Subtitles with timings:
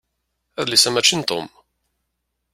[0.59, 1.47] Adlis-a mačči n Tom.